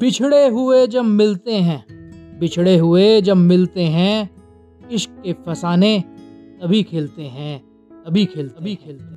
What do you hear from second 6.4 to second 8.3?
तभी खेलते हैं, तभी